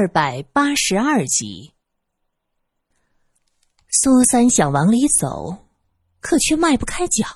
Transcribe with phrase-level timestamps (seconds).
[0.00, 1.72] 二百八十二集，
[3.90, 5.66] 苏三想往里走，
[6.20, 7.26] 可却迈不开脚，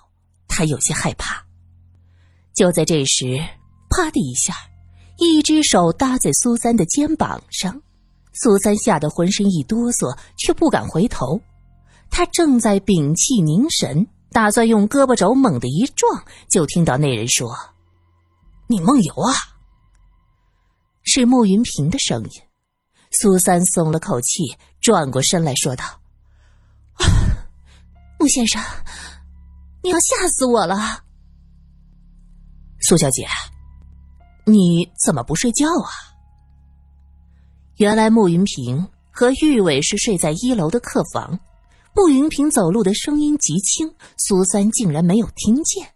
[0.47, 1.45] 他有些害怕。
[2.55, 3.37] 就在这时，
[3.91, 4.55] 啪的一下，
[5.19, 7.83] 一只手搭在苏三的肩膀上，
[8.33, 11.41] 苏三吓得浑身一哆嗦，却不敢回头。
[12.13, 17.53] 他正在屏气凝神，打算用胳膊肘猛地一撞，就听到那人说
[18.71, 19.35] ：“你梦游啊！”
[21.03, 22.31] 是慕云平的声音，
[23.13, 25.85] 苏三松了口气，转过身来说道
[28.19, 28.61] ：“穆先生，
[29.83, 31.05] 你要吓死我了。”
[32.81, 33.27] 苏小姐，
[34.45, 35.91] 你怎么不睡觉啊？
[37.77, 41.39] 原来穆云平和玉伟是睡在一楼的客房，
[41.95, 45.95] 穆云平走路的声音极轻，苏三竟然没有听见。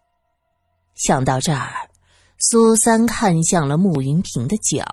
[0.95, 1.91] 想到这儿。
[2.39, 4.85] 苏三看向了穆云平的脚。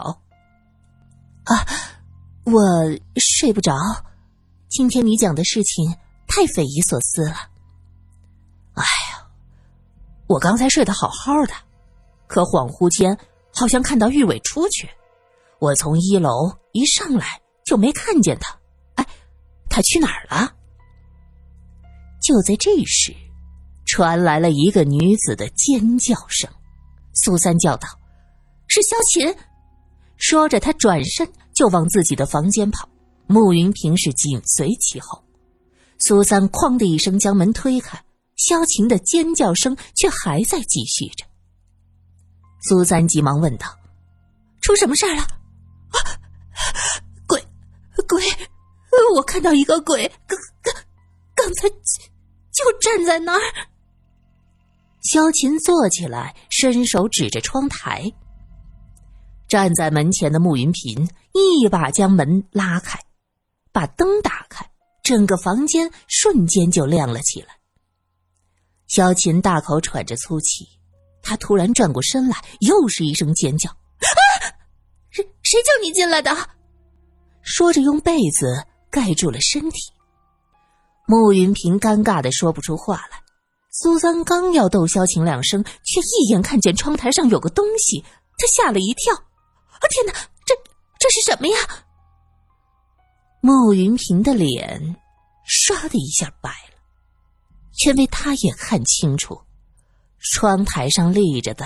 [1.43, 1.59] 啊，
[2.45, 2.61] 我
[3.15, 3.73] 睡不着。
[4.67, 5.95] 今天你讲的事情
[6.27, 7.35] 太匪夷所思了。
[8.73, 9.27] 哎呀，
[10.27, 11.53] 我刚才睡得好好的，
[12.27, 13.17] 可恍惚间
[13.53, 14.89] 好像看到玉伟出去。
[15.59, 18.53] 我从一楼一上来就没看见他。
[18.95, 19.07] 哎，
[19.69, 20.53] 他去哪儿了？
[22.21, 23.15] 就在这时，
[23.85, 26.49] 传来了一个女子的尖叫声。
[27.13, 27.87] 苏三叫道
[28.67, 29.33] ：“是萧琴！”
[30.17, 32.87] 说着，他转身就往自己的房间跑。
[33.27, 35.23] 慕云平是紧随其后。
[35.99, 38.03] 苏三“哐”的一声将门推开，
[38.35, 41.25] 萧琴的尖叫声却还在继续着。
[42.61, 43.67] 苏三急忙问道
[44.61, 45.21] ：“出什么事儿了
[45.93, 45.97] ？”“啊，
[47.27, 47.41] 鬼，
[48.07, 48.23] 鬼！
[49.15, 50.73] 我看到一个鬼，刚刚
[51.35, 53.41] 刚才就站在那儿。”
[55.03, 58.11] 萧琴坐起来，伸手指着窗台。
[59.47, 62.99] 站在门前的慕云平一把将门拉开，
[63.71, 64.69] 把灯打开，
[65.03, 67.57] 整个房间瞬间就亮了起来。
[68.87, 70.67] 萧琴大口喘着粗气，
[71.23, 73.75] 他突然转过身来，又是一声尖叫：“啊！
[75.09, 76.31] 谁谁叫你进来的？”
[77.41, 79.91] 说着用被子盖住了身体。
[81.07, 83.21] 慕云平尴尬的说不出话来。
[83.71, 88.05] 苏三刚要逗萧晴两声，却一眼看见窗台上有个东西，
[88.37, 89.15] 他吓了一跳。
[89.15, 90.13] 啊，天哪，
[91.03, 91.57] 这是什么呀？
[93.41, 94.95] 慕云平的脸
[95.45, 96.79] 唰的一下白了，
[97.85, 99.37] 因为他也看清楚，
[100.19, 101.65] 窗台上立着的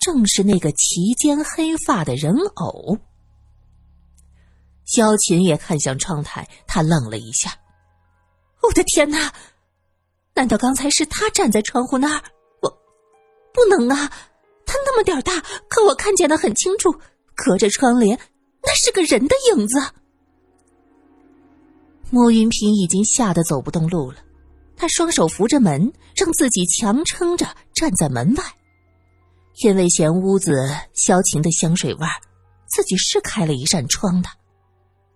[0.00, 2.96] 正是那个齐肩黑发的人偶。
[4.84, 7.52] 萧琴也看向窗台，他愣了一下。
[8.62, 9.34] 我的天哪！
[10.34, 12.22] 难道刚才是他站在窗户那儿？
[12.60, 12.70] 我
[13.52, 14.08] 不能啊！
[14.64, 16.94] 他那么点大，可我看见的很清楚，
[17.34, 18.16] 隔着窗帘，
[18.62, 19.78] 那是个人的影子。
[22.10, 24.18] 莫云平已经吓得走不动路了，
[24.76, 28.44] 他双手扶着门，让自己强撑着站在门外，
[29.62, 32.12] 因为嫌屋子萧晴的香水味儿，
[32.66, 34.28] 自己是开了一扇窗的。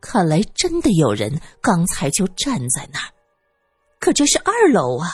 [0.00, 3.12] 看来真的有人刚才就站在那儿。
[3.98, 5.08] 可这是二楼啊！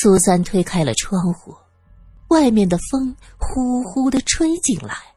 [0.00, 1.54] 苏三推开了窗户，
[2.28, 5.09] 外面的风呼呼的吹进来，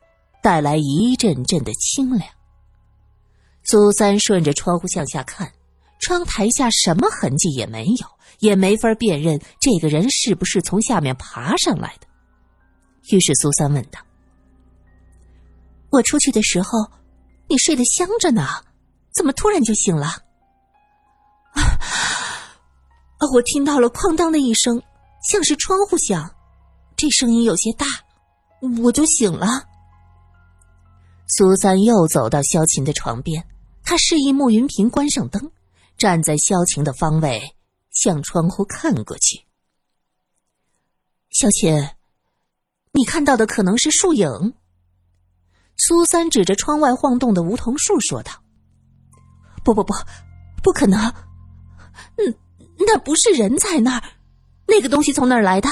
[0.43, 2.29] 带来一阵阵的清凉。
[3.63, 5.51] 苏三顺着窗户向下看，
[5.99, 8.05] 窗台下什么痕迹也没有，
[8.39, 12.07] 也没法辨认这个人是不是从下面爬上来的。
[13.09, 13.99] 于是苏三问道
[15.89, 16.91] ：“我出去的时候，
[17.47, 18.45] 你睡得香着呢，
[19.13, 20.07] 怎么突然就醒了？”
[21.55, 23.23] 啊！
[23.33, 24.81] 我听到了“哐当”的一声，
[25.23, 26.29] 像是窗户响，
[26.97, 27.85] 这声音有些大，
[28.83, 29.69] 我就醒了。
[31.27, 33.47] 苏三又走到萧琴的床边，
[33.83, 35.51] 他示意慕云平关上灯，
[35.97, 37.55] 站在萧晴的方位，
[37.91, 39.45] 向窗户看过去。
[41.31, 41.89] 萧琴，
[42.91, 44.53] 你看到的可能是树影。
[45.75, 48.31] 苏三指着窗外晃动的梧桐树说道
[49.65, 49.93] ：“不不不，
[50.61, 50.99] 不可能。”
[52.17, 52.35] 嗯，
[52.77, 54.03] 那不是人在那儿，
[54.67, 55.67] 那个东西从哪儿来的？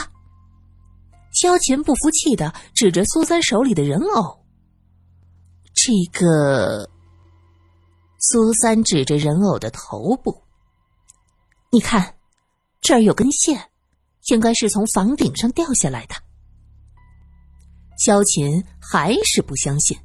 [1.34, 4.41] 萧琴不服气的指着苏三手里的人偶。
[5.74, 6.90] 这个，
[8.20, 10.44] 苏三指着人偶的头部。
[11.72, 12.16] 你看，
[12.82, 13.70] 这儿有根线，
[14.30, 16.16] 应该是从房顶上掉下来的。
[17.98, 19.98] 萧琴还是不相信。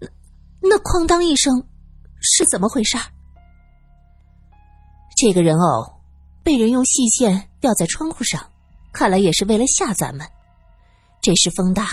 [0.00, 0.08] 那
[0.60, 1.66] 那哐当一声，
[2.20, 2.96] 是怎么回事？
[5.16, 6.00] 这个人偶
[6.42, 8.50] 被人用细线吊在窗户上，
[8.92, 10.26] 看来也是为了吓咱们。
[11.20, 11.90] 这时风大，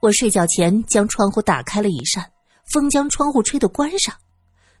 [0.00, 2.30] 我睡觉前将窗户打开了一扇，
[2.72, 4.14] 风将窗户吹得关上，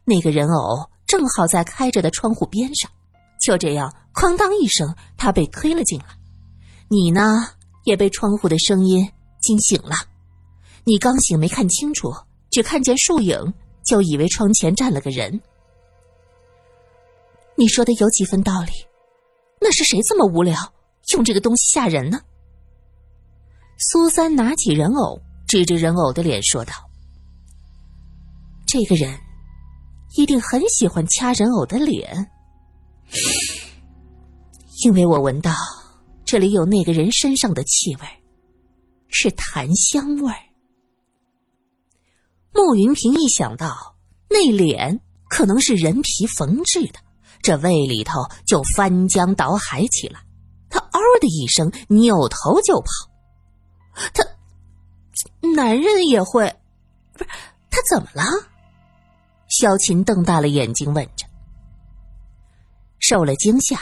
[0.04, 2.90] 那个人偶正好在开着的窗户边上。
[3.40, 6.06] 就这样，哐当一声，他被推了进来。
[6.88, 7.46] 你呢，
[7.84, 9.10] 也被窗户的声音
[9.40, 9.94] 惊醒了。
[10.84, 12.12] 你刚醒，没看清楚，
[12.50, 13.54] 只看见树影，
[13.84, 15.40] 就以为窗前站了个人。
[17.56, 18.72] 你说的有几分道理，
[19.60, 20.56] 那是谁这么无聊，
[21.14, 22.20] 用这个东西吓人呢？
[23.78, 26.74] 苏三拿起人偶，指着人偶的脸说道
[28.70, 29.18] ：“这个人
[30.16, 32.30] 一定很喜欢掐人偶的脸，
[34.84, 35.52] 因为我闻到
[36.24, 38.02] 这里有那个人身上的气味，
[39.08, 40.38] 是檀香味儿。”
[42.54, 43.96] 慕云平一想到
[44.28, 47.00] 那脸可能是人皮缝制的。
[47.42, 50.20] 这胃里头就翻江倒海起来，
[50.68, 52.88] 他嗷的一声扭头就跑。
[54.12, 54.22] 他，
[55.56, 56.54] 男人也会，
[57.14, 57.30] 不是
[57.70, 58.22] 他怎么了？
[59.50, 61.26] 萧琴瞪大了眼睛问着。
[62.98, 63.78] 受了惊吓，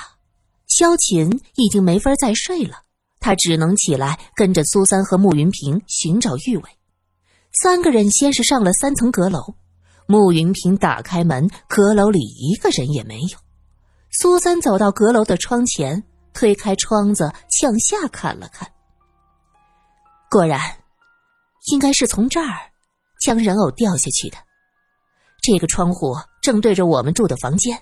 [0.67, 2.83] 萧琴已经没法再睡了，
[3.21, 6.71] 他只能起来跟着苏三和慕云平寻找玉伟。
[7.53, 9.55] 三个人先是上了三层阁楼，
[10.07, 13.39] 慕云平打开门，阁楼里一个人也没有。
[14.11, 18.71] 苏三走到阁楼的窗前，推开窗子向下看了看。
[20.31, 20.61] 果然，
[21.73, 22.71] 应该是从这儿
[23.21, 24.39] 将人偶掉下去的。
[25.41, 27.81] 这个窗户正对着我们住的房间。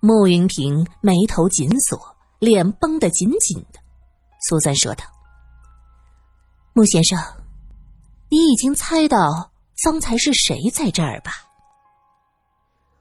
[0.00, 3.80] 慕云平眉头紧锁，脸绷得紧紧的。
[4.48, 5.04] 苏三说道
[6.72, 7.18] ：“穆先生，
[8.30, 9.50] 你已经猜到
[9.82, 11.32] 方才是谁在这儿吧？”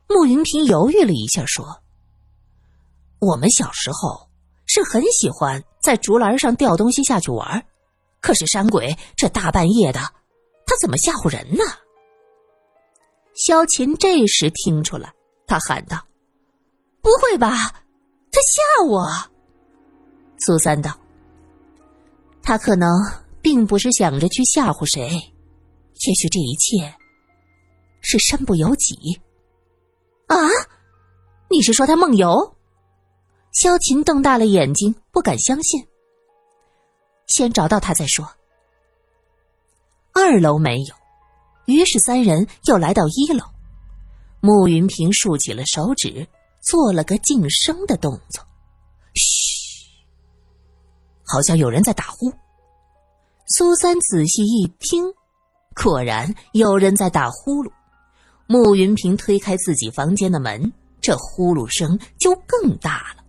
[0.10, 1.81] 慕云平犹豫了一下，说
[3.20, 4.30] ：“我们小时候
[4.66, 7.66] 是很喜欢在竹篮上吊东西下去玩，
[8.20, 10.00] 可是山鬼这大半夜的，
[10.66, 11.64] 他怎么吓唬人呢？”
[13.39, 15.13] 萧琴这时听出来，
[15.47, 15.97] 他喊道
[17.01, 17.50] ：“不会吧，
[18.33, 19.07] 他吓我！”
[20.39, 20.91] 苏三道
[22.44, 22.89] ：“他可能
[23.41, 26.94] 并不是想着去吓唬谁，也许这一切
[28.01, 29.21] 是身不由己。”
[30.27, 30.35] 啊！
[31.50, 32.57] 你是说他梦游？
[33.53, 35.88] 萧琴瞪大了眼睛，不敢相信。
[37.27, 38.30] 先找到他再说。
[40.13, 40.95] 二楼没有，
[41.69, 43.45] 于是三人又来到一楼。
[44.42, 46.27] 慕云平竖起了手指，
[46.62, 48.44] 做了个静声的动作。
[49.13, 50.04] 嘘，
[51.25, 52.33] 好像有人在打呼。
[53.45, 55.13] 苏三仔细一听，
[55.75, 57.71] 果然有人在打呼噜。
[58.48, 63.24] 慕云平推开自己房间的门，这呼噜声就更大了。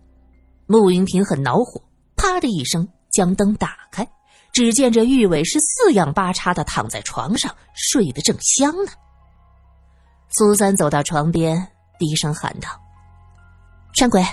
[0.65, 1.79] 慕云平很恼火，
[2.15, 4.07] 啪的一声将灯打开，
[4.51, 8.91] 只见这玉伟是四仰八叉的躺在床上，睡得正香呢。
[10.29, 12.69] 苏三走到床边，低声喊道
[13.93, 14.25] ：“山鬼，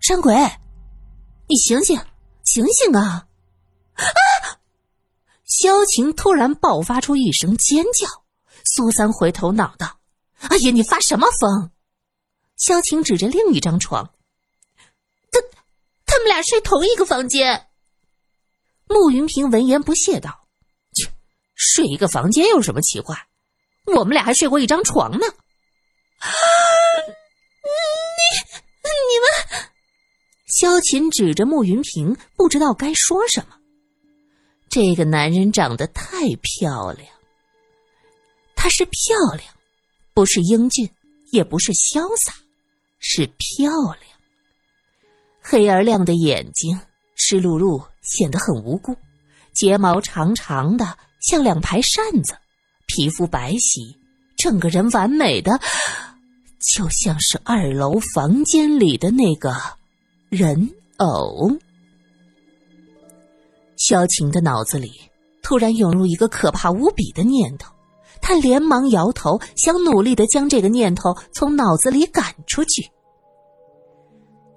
[0.00, 0.34] 山鬼，
[1.48, 2.00] 你醒醒，
[2.44, 3.26] 醒醒啊！”
[3.94, 4.02] 啊！
[5.44, 8.08] 萧晴突然爆发出一声尖叫。
[8.64, 9.98] 苏三回头恼道
[10.48, 11.70] ：“哎呀，你发什么疯？”
[12.56, 14.10] 萧晴指着另一张床
[15.30, 15.40] ：“他，
[16.06, 17.68] 他们俩睡同一个房间。”
[18.86, 20.46] 慕云平闻言不屑道
[20.94, 21.10] ：“切，
[21.54, 23.16] 睡一个房间有什么奇怪？
[23.86, 25.26] 我们俩还睡过一张床呢。”
[26.20, 26.28] 啊！
[27.64, 27.70] 你、
[28.82, 29.68] 你们……
[30.46, 33.56] 萧琴指着慕云平，不知道该说什么。
[34.68, 37.08] 这个男人长得太漂亮。
[38.54, 39.54] 她是漂亮，
[40.14, 40.88] 不是英俊，
[41.32, 42.32] 也不是潇洒，
[42.98, 44.18] 是漂亮。
[45.40, 46.80] 黑而亮的眼睛，
[47.16, 48.94] 湿漉漉，显得很无辜。
[49.52, 52.34] 睫毛长长的，像两排扇子。
[52.86, 53.96] 皮肤白皙，
[54.36, 55.58] 整个人完美的，
[56.60, 59.54] 就像是二楼房间里的那个
[60.28, 61.50] 人偶。
[63.76, 64.92] 萧晴的脑子里
[65.42, 67.72] 突然涌入一个可怕无比的念头。
[68.20, 72.90] 他连忙摇头，想努力的将这个念头从脑子里赶出去。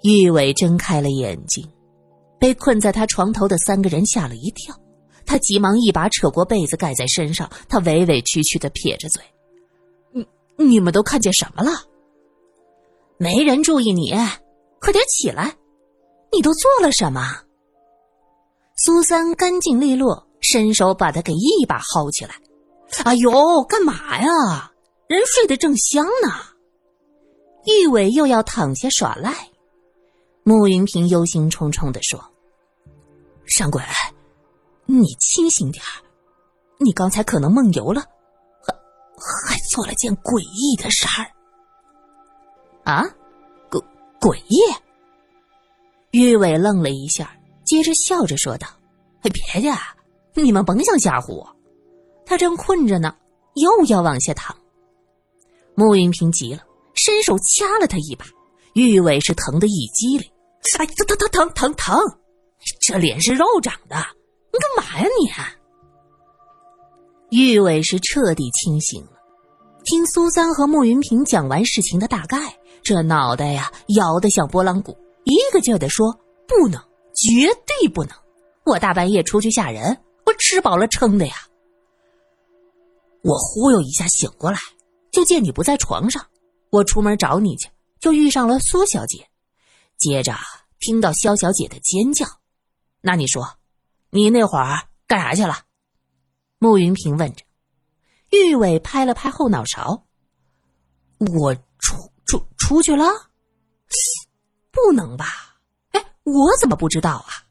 [0.04, 1.68] 玉伟睁开了眼睛，
[2.40, 4.76] 被困在他床头的三个人吓了一跳，
[5.26, 9.22] 他急忙一把扯过被子盖在身上，他委委屈屈的撇着嘴
[10.14, 10.26] ：“你
[10.56, 11.72] 你们都看见什么了？
[13.18, 14.14] 没人注意你，
[14.80, 15.56] 快点起来！
[16.32, 17.42] 你都做了什么？”
[18.78, 22.36] 苏三干净利落，伸手把他给一把薅起来。
[23.04, 24.72] 哎呦，干嘛呀？
[25.08, 26.30] 人睡得正香呢。
[27.66, 29.50] 玉伟又要躺下耍赖。
[30.48, 32.18] 慕云平忧心忡忡的说
[33.48, 33.84] ：“山鬼，
[34.86, 35.84] 你清醒点
[36.80, 38.02] 你刚才可能梦游了，
[38.66, 38.74] 还
[39.46, 41.28] 还做了件诡异的事儿。
[42.86, 43.04] 啊，
[43.70, 43.84] 诡
[44.22, 44.58] 诡异？
[46.12, 47.30] 玉伟愣了一下，
[47.66, 48.70] 接着笑着说道
[49.22, 49.74] ：“别介，
[50.34, 51.58] 你们甭想吓唬我。
[52.26, 53.14] 他正困着呢，
[53.56, 54.56] 又要往下躺。”
[55.76, 56.64] 穆云平急了，
[56.94, 58.26] 伸手掐了他一把。
[58.76, 60.32] 玉伟是疼得一激灵，
[60.78, 61.98] 哎，疼疼疼疼疼疼！
[62.82, 63.96] 这脸是肉长的，
[64.52, 65.08] 你干嘛呀
[67.30, 67.38] 你？
[67.38, 69.12] 玉伟是彻底清醒了，
[69.86, 76.14] 听苏三和穆云平讲完事情的大概，这脑袋呀摇得像拨浪鼓，一个劲儿的说
[76.48, 76.80] ：“不能，
[77.16, 78.14] 绝对不能！
[78.66, 81.36] 我大半夜出去吓人，我吃饱了撑的呀。”
[83.24, 84.60] 我忽悠一下醒过来，
[85.12, 86.26] 就见你不在床上，
[86.70, 87.70] 我出门找你去。
[88.00, 89.28] 就遇上了苏小姐，
[89.98, 90.36] 接着
[90.80, 92.26] 听到肖小姐的尖叫。
[93.02, 93.58] 那你说，
[94.10, 95.60] 你那会儿干啥去了？
[96.60, 97.44] 穆云平问着。
[98.32, 100.06] 玉伟拍了拍后脑勺
[101.20, 103.06] ：“我出出出去了？
[104.72, 105.58] 不能吧？
[105.92, 107.48] 哎，我怎么不知道啊？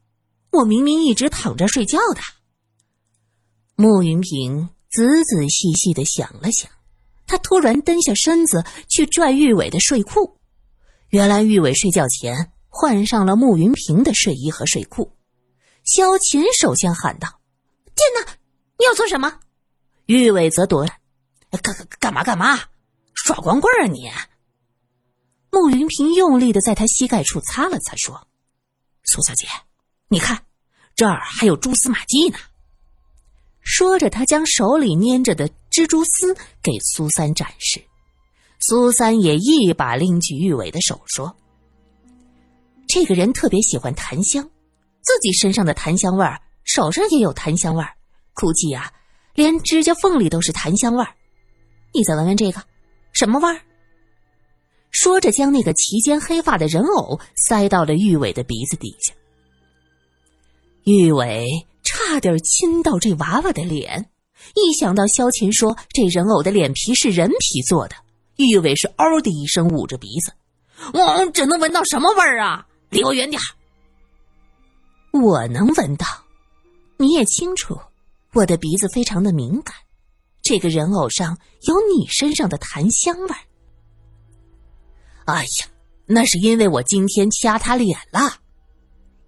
[0.50, 2.20] 我明明一直躺着睡觉的。”
[3.76, 6.70] 穆云平仔仔细细的想了想，
[7.26, 10.38] 他突然蹲下身子去拽玉伟的睡裤。
[11.10, 15.12] 原来玉伟睡觉前换上了穆云平的睡衣和睡裤，
[15.84, 17.40] 萧琴首先喊道
[17.94, 18.32] ：“天哪，
[18.78, 19.40] 你要做什么？”
[20.06, 20.86] 玉伟则躲
[21.62, 22.60] ：“干干干嘛干嘛？
[23.14, 24.10] 耍光棍啊你！”
[25.50, 28.26] 穆云平用力的在他膝盖处擦了擦，说
[29.04, 29.46] ：“苏小姐，
[30.08, 30.44] 你看，
[30.94, 32.38] 这儿还有蛛丝马迹呢。”
[33.62, 37.82] 说着，他将手里捏着的蜘蛛丝给苏三展示。
[38.58, 41.36] 苏三也一把拎起玉伟的手，说
[42.88, 44.42] ：“这个人特别喜欢檀香，
[45.02, 47.94] 自己身上的檀香味儿，手上也有檀香味儿，
[48.34, 48.92] 估计啊，
[49.34, 51.14] 连指甲缝里都是檀香味儿。
[51.92, 52.62] 你再闻闻这个，
[53.12, 53.60] 什么味儿？”
[54.90, 59.12] 说着，将那个齐肩黑发的人偶塞到了玉伟的鼻子底下。
[60.84, 64.08] 玉伟差点亲到这娃娃的脸，
[64.54, 67.96] 一想到萧琴说这人偶的脸皮是人皮做的。
[68.36, 70.32] 玉伟是嗷的一声捂着鼻子，
[70.92, 72.66] 我只能闻到什么味儿啊？
[72.90, 73.40] 离我远点
[75.12, 76.06] 我能闻到，
[76.98, 77.78] 你也清楚，
[78.32, 79.74] 我的鼻子非常的敏感。
[80.42, 83.40] 这个人偶上有你身上的檀香味儿。
[85.24, 85.66] 哎呀，
[86.04, 88.38] 那是因为我今天掐他脸了。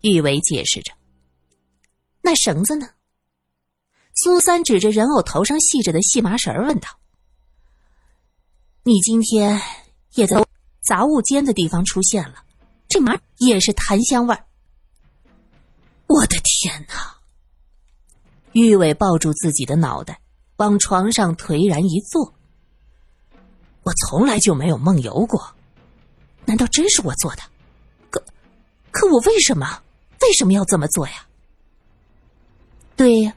[0.03, 0.93] 玉伟解释着。
[2.23, 2.91] 那绳子呢？
[4.15, 6.89] 苏三指着人偶头上系着的细麻绳问道。
[8.85, 9.61] 你今天
[10.15, 10.43] 也在
[10.81, 12.37] 杂物间的地方出现了，
[12.89, 14.45] 这麻也是檀香味儿。
[16.07, 17.17] 我的天哪！
[18.53, 20.21] 玉伟抱住自己的脑袋，
[20.57, 22.33] 往床上颓然一坐。
[23.83, 25.55] 我从来就没有梦游过，
[26.47, 27.43] 难道真是我做的？
[28.11, 28.25] 可，
[28.91, 29.83] 可我为什么
[30.23, 31.27] 为什么要这么做呀？
[32.97, 33.35] 对呀，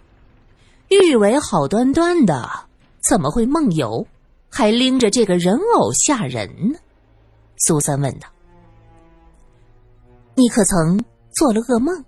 [0.88, 2.68] 玉伟好端端的，
[3.08, 4.08] 怎么会梦游？
[4.52, 6.78] 还拎着这个人偶吓人呢，
[7.58, 8.28] 苏三问道
[10.36, 12.04] ：“你可曾做了噩梦？”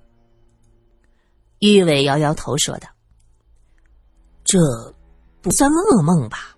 [1.59, 2.89] 玉伟摇摇头说道
[4.43, 4.59] ：“这
[5.41, 6.55] 不算噩梦吧？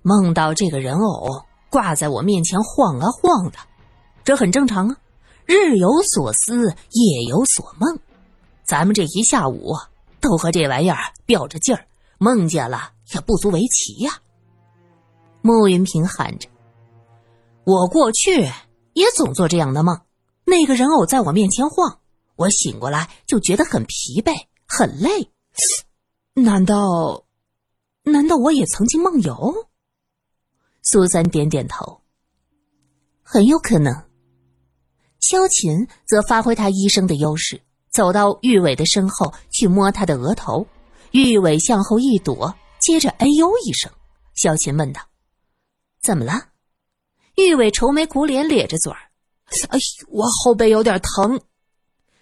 [0.00, 3.58] 梦到这个人偶挂在我面前晃啊晃的，
[4.24, 4.96] 这很正常啊。
[5.44, 7.98] 日有所思，夜有所梦，
[8.64, 9.74] 咱们这一下午
[10.20, 10.96] 都和这玩意儿
[11.26, 11.84] 吊着劲儿，
[12.18, 14.12] 梦见了也不足为奇呀。”
[15.42, 16.48] 穆云平喊着
[17.64, 18.42] ：“我过去
[18.92, 20.00] 也总做这样的梦，
[20.44, 22.00] 那个人偶在我面前晃，
[22.36, 24.34] 我醒过来就觉得很疲惫、
[24.66, 25.30] 很累。
[26.34, 27.24] 难道，
[28.04, 29.66] 难道我也曾经梦游？”
[30.82, 32.02] 苏三点点头，
[33.22, 33.94] 很有可能。
[35.20, 40.66] 萧琴则发挥他医生的优势，走到玉伟的身后去摸他的额头，
[41.12, 43.90] 玉伟向后一躲，接着哎呦一声。
[44.34, 45.09] 萧琴问道。
[46.02, 46.48] 怎么了？
[47.36, 49.10] 玉伟愁眉苦脸，咧着嘴儿。
[49.68, 51.40] 哎呦，我后背有点疼。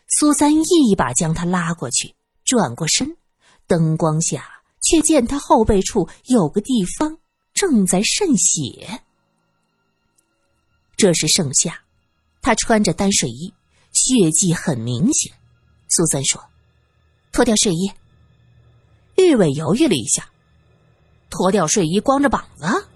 [0.09, 3.17] 苏三一把将他拉过去，转过身，
[3.67, 7.19] 灯光下却见他后背处有个地方
[7.53, 9.03] 正在渗血。
[10.97, 11.83] 这是盛夏，
[12.41, 13.53] 他穿着单睡衣，
[13.93, 15.33] 血迹很明显。
[15.89, 16.43] 苏三说
[17.31, 17.93] ：“脱掉睡衣。”
[19.17, 20.31] 玉伟犹豫了一下，
[21.31, 22.88] 脱掉睡衣，光着膀子。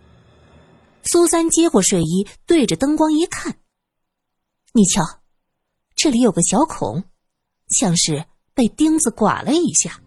[1.13, 3.55] 苏三接过睡衣，对着灯光一看，
[4.73, 5.05] 你瞧，
[5.95, 7.05] 这里有个小孔，
[7.69, 10.01] 像是被钉子刮了一下。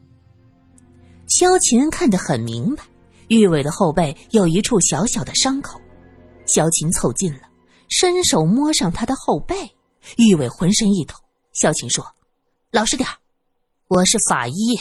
[1.28, 2.84] 萧琴看得很明白，
[3.28, 5.80] 玉伟的后背有一处小小的伤口。
[6.48, 7.42] 萧琴凑近了，
[7.88, 9.76] 伸手摸上他的后背，
[10.18, 11.14] 玉伟浑身一抖。
[11.54, 12.04] 萧琴说
[12.74, 13.08] ：“老实点
[13.90, 14.76] 我是法医。”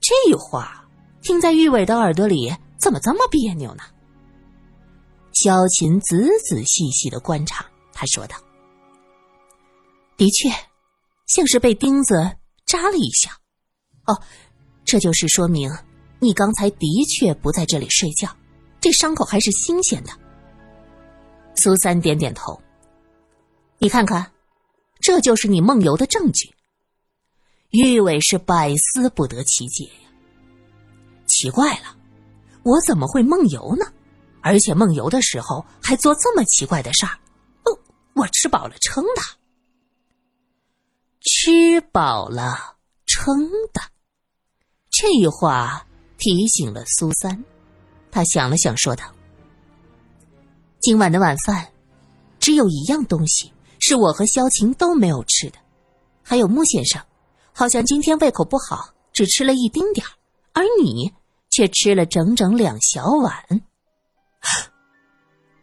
[0.00, 0.88] 这话
[1.20, 3.82] 听在玉伟的耳朵里，怎么这么别扭呢？
[5.38, 6.16] 萧琴仔
[6.48, 8.38] 仔细细的观察，他说道
[10.16, 10.48] ：“的确，
[11.26, 12.14] 像是被钉子
[12.64, 13.38] 扎了一下。
[14.06, 14.18] 哦，
[14.82, 15.70] 这就是说明
[16.20, 18.34] 你刚才的确不在这里睡觉，
[18.80, 20.10] 这伤口还是新鲜的。”
[21.56, 22.58] 苏三点点头，
[23.76, 24.32] 你看看，
[25.00, 26.50] 这就是你梦游的证据。
[27.72, 30.08] 玉伟是百思不得其解呀，
[31.26, 31.94] 奇怪了，
[32.62, 33.84] 我怎么会梦游呢？
[34.46, 37.18] 而且梦游的时候还做这么奇怪的事儿？
[37.64, 37.76] 哦，
[38.14, 39.20] 我吃饱了撑的，
[41.20, 42.76] 吃饱了
[43.06, 43.80] 撑的，
[44.88, 45.84] 这话
[46.16, 47.44] 提醒了苏三，
[48.12, 49.04] 他想了想，说道。
[50.78, 51.66] 今晚的晚饭，
[52.38, 55.58] 只有一样东西是我和萧晴都没有吃的，
[56.22, 57.02] 还有穆先生，
[57.52, 60.10] 好像今天胃口不好，只吃了一丁点儿，
[60.52, 61.12] 而你
[61.50, 63.34] 却吃了整整两小碗。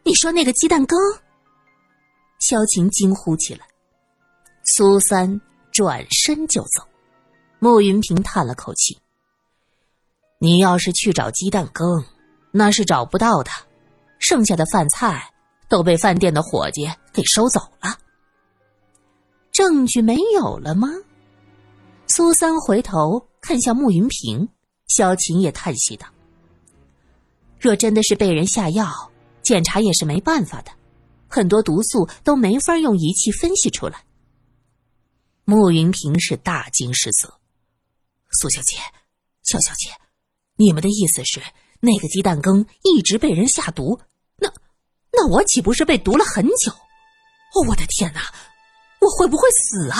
[0.02, 0.98] 你说那个鸡蛋羹？
[2.40, 3.66] 萧晴惊呼起来。
[4.64, 5.40] 苏三
[5.72, 6.82] 转身就走，
[7.58, 8.98] 穆云平叹了口气
[10.38, 12.04] ：“你要是去找鸡蛋羹，
[12.50, 13.50] 那是找不到的。”
[14.20, 15.30] 剩下的饭菜
[15.68, 17.98] 都被饭店的伙计给收走了，
[19.52, 20.88] 证据没有了吗？
[22.06, 24.48] 苏三回头看向穆云平，
[24.86, 26.06] 萧晴也叹息道
[27.64, 29.10] ：“若真的是被人下药，
[29.42, 30.70] 检查也是没办法的，
[31.28, 34.04] 很多毒素都没法用仪器分析出来。”
[35.46, 37.40] 穆云平是大惊失色
[38.38, 38.76] ：“苏小姐，
[39.44, 39.88] 萧小姐，
[40.56, 41.40] 你们的意思是
[41.80, 43.98] 那个鸡蛋羹一直被人下毒？”
[44.36, 44.52] 那
[45.10, 46.70] 那我岂不是被毒了很久？
[46.70, 48.20] 哦，我的天哪！
[49.00, 49.98] 我会不会死啊？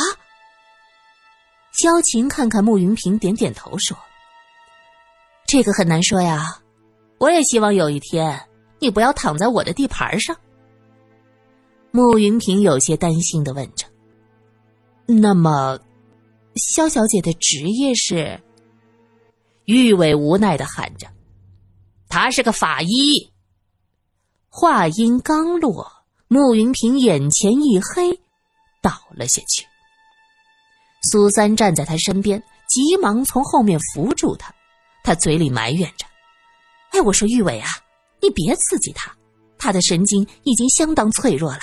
[1.73, 3.97] 萧晴看看穆云平，点点头说
[5.49, 6.61] ：“这个很难说呀。
[7.19, 8.41] 我也希望有一天
[8.79, 10.37] 你不要躺在我的地盘上。”
[11.91, 13.87] 穆云平有些担心的问着
[15.07, 15.79] ：“那么，
[16.57, 18.41] 萧小姐的职业是？”
[19.67, 21.07] 玉伟无奈的喊着
[22.09, 23.33] ：“他是个法医。”
[24.51, 25.91] 话音刚落，
[26.29, 28.21] 穆云平眼前一黑，
[28.83, 29.67] 倒了下去。
[31.11, 34.55] 苏三站在他身边，急忙从后面扶住他。
[35.03, 36.07] 他嘴里埋怨着
[36.95, 37.69] ：“哎，我说玉伟啊，
[38.23, 39.13] 你别刺激他，
[39.59, 41.59] 他的神经已经相当脆弱了。”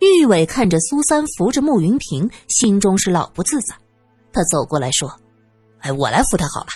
[0.00, 3.74] 玉伟看着苏三扶着穆云平，心中是老不自在。
[4.32, 5.18] 他走过来说
[5.80, 6.68] ：“哎，我来扶他好了。”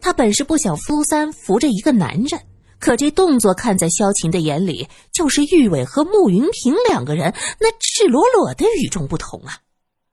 [0.00, 2.40] 他本是不想苏三扶着一个男人。
[2.78, 9.58] 可这动作看在萧晴的眼里，就是玉伟和穆云平两个人那赤裸裸的与众不同啊！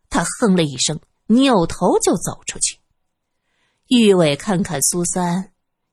[0.10, 0.98] 他哼了一声，
[1.28, 2.78] 扭头就走出去。
[3.90, 5.51] 玉伟看看苏三，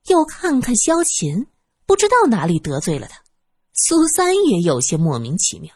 [0.09, 1.47] 又看看萧琴，
[1.85, 3.23] 不知道哪里得罪了他。
[3.73, 5.73] 苏三也有些莫名其妙。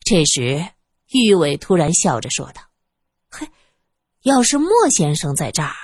[0.00, 0.68] 这时，
[1.12, 2.60] 玉伟突然笑着说道
[3.30, 3.48] ：“嘿，
[4.22, 5.74] 要是莫先生在这儿，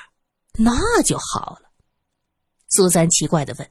[0.55, 1.71] 那就好了。”
[2.69, 3.71] 苏三奇怪的问。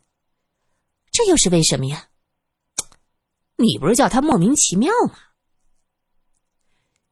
[1.11, 2.09] 这又是为什么呀？
[3.57, 5.15] 你不是叫他莫名其妙吗？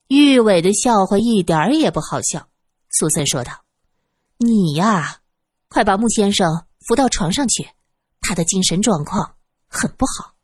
[0.07, 2.49] 玉伟的笑话一点也不好笑。
[2.89, 3.65] 苏三说道
[4.39, 5.21] ：“你呀，
[5.69, 7.67] 快把穆先生扶到床上去，
[8.21, 9.35] 他的精神状况
[9.67, 10.35] 很不好。”